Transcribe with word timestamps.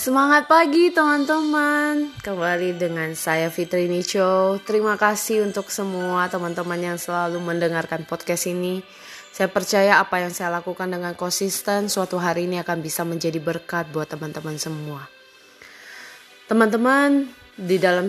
Semangat 0.00 0.48
pagi 0.48 0.88
teman-teman. 0.88 2.08
Kembali 2.24 2.72
dengan 2.72 3.12
saya 3.12 3.52
Fitri 3.52 3.84
Nicho. 3.84 4.56
Terima 4.64 4.96
kasih 4.96 5.44
untuk 5.44 5.68
semua 5.68 6.24
teman-teman 6.32 6.80
yang 6.80 6.96
selalu 6.96 7.36
mendengarkan 7.36 8.08
podcast 8.08 8.48
ini. 8.48 8.80
Saya 9.28 9.52
percaya 9.52 10.00
apa 10.00 10.24
yang 10.24 10.32
saya 10.32 10.56
lakukan 10.56 10.88
dengan 10.88 11.12
konsisten 11.14 11.92
Suatu 11.92 12.16
hari 12.16 12.48
ini 12.48 12.58
akan 12.64 12.80
bisa 12.80 13.04
menjadi 13.04 13.38
berkat 13.44 13.92
buat 13.92 14.08
teman-teman 14.08 14.56
semua. 14.56 15.04
Teman-teman 16.48 17.28
di 17.60 17.76
dalam 17.76 18.08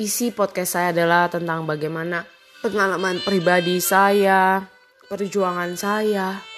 isi 0.00 0.32
podcast 0.32 0.80
saya 0.80 0.96
adalah 0.96 1.28
tentang 1.28 1.68
bagaimana 1.68 2.24
pengalaman 2.64 3.20
pribadi 3.20 3.84
saya 3.84 4.64
Perjuangan 5.12 5.76
saya 5.76 6.57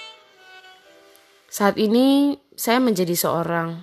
Saat 1.50 1.82
ini 1.82 2.38
saya 2.54 2.78
menjadi 2.78 3.10
seorang 3.10 3.74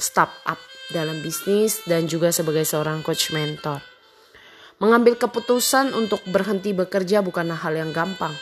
startup 0.00 0.56
dalam 0.88 1.20
bisnis 1.20 1.84
dan 1.84 2.08
juga 2.08 2.32
sebagai 2.32 2.64
seorang 2.64 3.04
coach 3.04 3.36
mentor. 3.36 3.84
Mengambil 4.80 5.20
keputusan 5.20 5.92
untuk 5.92 6.24
berhenti 6.32 6.72
bekerja 6.72 7.20
bukanlah 7.20 7.60
hal 7.60 7.76
yang 7.76 7.92
gampang. 7.92 8.32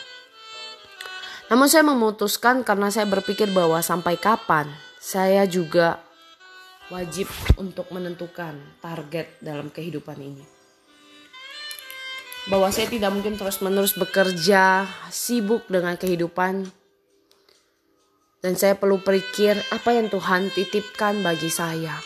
Namun 1.51 1.67
saya 1.67 1.83
memutuskan 1.83 2.63
karena 2.63 2.87
saya 2.87 3.11
berpikir 3.11 3.51
bahwa 3.51 3.83
sampai 3.83 4.15
kapan 4.15 4.71
saya 4.95 5.43
juga 5.43 5.99
wajib 6.87 7.27
untuk 7.59 7.91
menentukan 7.91 8.55
target 8.79 9.35
dalam 9.43 9.67
kehidupan 9.67 10.15
ini. 10.23 10.47
Bahwa 12.47 12.71
saya 12.71 12.87
tidak 12.87 13.11
mungkin 13.11 13.35
terus-menerus 13.35 13.99
bekerja, 13.99 14.87
sibuk 15.11 15.67
dengan 15.67 15.99
kehidupan 15.99 16.84
dan 18.45 18.53
saya 18.53 18.77
perlu 18.77 19.01
berpikir 19.01 19.57
apa 19.73 19.97
yang 19.97 20.05
Tuhan 20.05 20.53
titipkan 20.53 21.25
bagi 21.25 21.49
saya. 21.49 21.97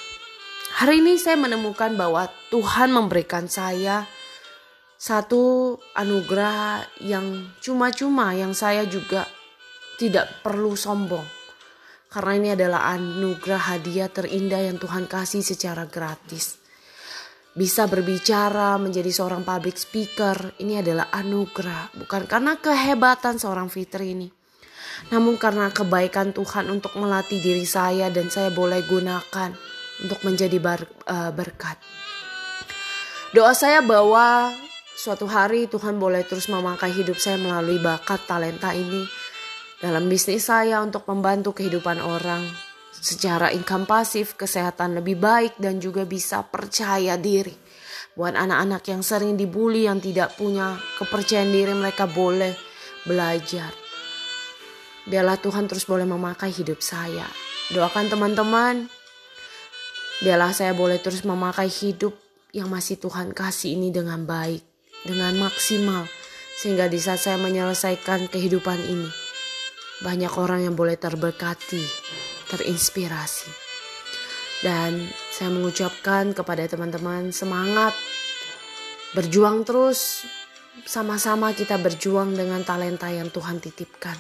Hari 0.80 1.04
ini 1.04 1.20
saya 1.20 1.36
menemukan 1.36 2.00
bahwa 2.00 2.32
Tuhan 2.48 2.96
memberikan 2.96 3.52
saya 3.52 4.08
satu 4.96 5.76
anugerah 6.00 6.88
yang 7.04 7.52
cuma-cuma 7.60 8.32
yang 8.32 8.56
saya 8.56 8.88
juga 8.88 9.28
tidak 10.00 10.40
perlu 10.40 10.80
sombong. 10.80 11.28
Karena 12.08 12.32
ini 12.40 12.50
adalah 12.56 12.88
anugerah 12.96 13.76
hadiah 13.76 14.08
terindah 14.08 14.64
yang 14.64 14.80
Tuhan 14.80 15.12
kasih 15.12 15.44
secara 15.44 15.92
gratis. 15.92 16.56
Bisa 17.52 17.84
berbicara 17.92 18.80
menjadi 18.80 19.12
seorang 19.12 19.44
public 19.44 19.76
speaker, 19.76 20.56
ini 20.64 20.80
adalah 20.80 21.12
anugerah. 21.12 22.00
Bukan 22.00 22.32
karena 22.32 22.56
kehebatan 22.56 23.36
seorang 23.36 23.68
fitri 23.68 24.16
ini 24.16 24.39
namun 25.08 25.40
karena 25.40 25.72
kebaikan 25.72 26.36
Tuhan 26.36 26.68
untuk 26.68 27.00
melatih 27.00 27.40
diri 27.40 27.64
saya 27.64 28.12
dan 28.12 28.28
saya 28.28 28.52
boleh 28.52 28.84
gunakan 28.84 29.56
untuk 30.04 30.20
menjadi 30.28 30.60
bar, 30.60 30.84
uh, 31.08 31.32
berkat. 31.32 31.80
Doa 33.32 33.56
saya 33.56 33.80
bahwa 33.80 34.52
suatu 35.00 35.30
hari 35.32 35.72
Tuhan 35.72 35.96
boleh 35.96 36.28
terus 36.28 36.52
memakai 36.52 36.92
hidup 36.92 37.16
saya 37.16 37.40
melalui 37.40 37.80
bakat 37.80 38.26
talenta 38.28 38.76
ini 38.76 39.08
dalam 39.80 40.12
bisnis 40.12 40.52
saya 40.52 40.84
untuk 40.84 41.08
membantu 41.08 41.56
kehidupan 41.56 42.04
orang 42.04 42.44
secara 42.92 43.54
income 43.56 43.88
pasif, 43.88 44.36
kesehatan 44.36 45.00
lebih 45.00 45.16
baik 45.16 45.56
dan 45.56 45.80
juga 45.80 46.04
bisa 46.04 46.44
percaya 46.44 47.16
diri. 47.16 47.56
Buat 48.18 48.36
anak-anak 48.36 48.84
yang 48.92 49.02
sering 49.06 49.40
dibully 49.40 49.88
yang 49.88 50.04
tidak 50.04 50.36
punya 50.36 50.76
kepercayaan 51.00 51.54
diri 51.54 51.72
mereka 51.72 52.04
boleh 52.04 52.52
belajar 53.08 53.89
Biarlah 55.08 55.40
Tuhan 55.40 55.70
terus 55.72 55.88
boleh 55.88 56.04
memakai 56.04 56.52
hidup 56.52 56.84
saya. 56.84 57.24
Doakan 57.72 58.12
teman-teman. 58.12 58.90
Biarlah 60.20 60.52
saya 60.52 60.76
boleh 60.76 61.00
terus 61.00 61.24
memakai 61.24 61.72
hidup 61.72 62.12
yang 62.52 62.68
masih 62.68 63.00
Tuhan 63.00 63.32
kasih 63.32 63.78
ini 63.80 63.94
dengan 63.94 64.28
baik, 64.28 64.66
dengan 65.08 65.38
maksimal. 65.40 66.04
Sehingga 66.60 66.92
di 66.92 67.00
saat 67.00 67.24
saya 67.24 67.40
menyelesaikan 67.40 68.28
kehidupan 68.28 68.84
ini, 68.84 69.08
banyak 70.04 70.34
orang 70.36 70.68
yang 70.68 70.76
boleh 70.76 71.00
terberkati, 71.00 71.80
terinspirasi. 72.52 73.48
Dan 74.60 75.08
saya 75.32 75.56
mengucapkan 75.56 76.36
kepada 76.36 76.68
teman-teman 76.68 77.32
semangat, 77.32 77.96
berjuang 79.16 79.64
terus, 79.64 80.28
sama-sama 80.84 81.56
kita 81.56 81.80
berjuang 81.80 82.36
dengan 82.36 82.60
talenta 82.68 83.08
yang 83.08 83.32
Tuhan 83.32 83.64
titipkan. 83.64 84.20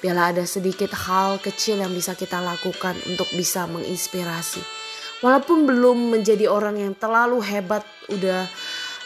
Biarlah 0.00 0.32
ada 0.32 0.44
sedikit 0.48 0.96
hal 0.96 1.36
kecil 1.44 1.84
yang 1.84 1.92
bisa 1.92 2.16
kita 2.16 2.40
lakukan 2.40 2.96
untuk 3.04 3.28
bisa 3.36 3.68
menginspirasi. 3.68 4.64
Walaupun 5.20 5.68
belum 5.68 6.16
menjadi 6.16 6.48
orang 6.48 6.80
yang 6.80 6.96
terlalu 6.96 7.44
hebat, 7.44 7.84
udah 8.08 8.48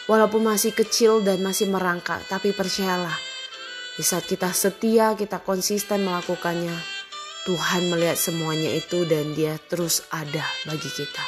walaupun 0.07 0.47
masih 0.47 0.71
kecil 0.71 1.19
dan 1.19 1.43
masih 1.43 1.67
merangkak, 1.67 2.23
tapi 2.31 2.55
percayalah, 2.55 3.19
di 3.99 4.03
saat 4.07 4.23
kita 4.23 4.55
setia, 4.55 5.19
kita 5.19 5.43
konsisten 5.43 6.07
melakukannya, 6.07 6.75
Tuhan 7.43 7.91
melihat 7.91 8.15
semuanya 8.15 8.71
itu 8.71 9.03
dan 9.03 9.35
dia 9.35 9.59
terus 9.67 10.07
ada 10.15 10.47
bagi 10.63 10.87
kita. 10.87 11.23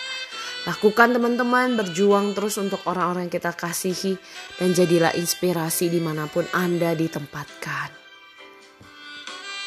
Lakukan 0.67 1.15
teman-teman, 1.15 1.79
berjuang 1.79 2.35
terus 2.35 2.59
untuk 2.59 2.83
orang-orang 2.87 3.27
yang 3.27 3.35
kita 3.39 3.55
kasihi 3.55 4.19
dan 4.59 4.75
jadilah 4.75 5.15
inspirasi 5.15 5.87
di 5.87 6.03
mana 6.03 6.27
pun 6.27 6.43
Anda 6.51 6.91
ditempatkan. 6.91 7.96